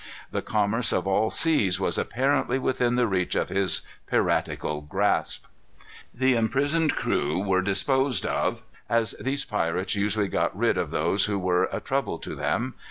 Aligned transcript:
The 0.31 0.41
commerce 0.41 0.91
of 0.91 1.05
all 1.05 1.29
seas 1.29 1.79
was 1.79 1.95
apparently 1.99 2.57
within 2.57 2.95
the 2.95 3.05
reach 3.05 3.35
of 3.35 3.49
his 3.49 3.81
piratical 4.09 4.81
grasp. 4.81 5.45
The 6.11 6.33
imprisoned 6.35 6.95
crew 6.95 7.37
were 7.39 7.61
disposed 7.61 8.25
of 8.25 8.63
as 8.89 9.13
these 9.21 9.45
pirates 9.45 9.93
usually 9.93 10.27
got 10.27 10.57
rid 10.57 10.75
of 10.75 10.89
those 10.89 11.25
who 11.25 11.37
were 11.37 11.69
a 11.71 11.79
trouble 11.79 12.17
to 12.17 12.33
them. 12.33 12.73